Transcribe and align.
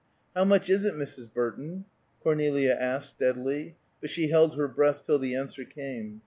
"How 0.35 0.45
much 0.45 0.67
is 0.67 0.83
it, 0.83 0.95
Mrs. 0.95 1.31
Burton?" 1.31 1.85
Cornelia 2.23 2.71
asked, 2.73 3.11
steadily; 3.11 3.75
but 4.01 4.09
she 4.09 4.29
held 4.29 4.55
her 4.57 4.67
breath 4.67 5.05
till 5.05 5.19
the 5.19 5.35
answer 5.35 5.63
came. 5.63 6.19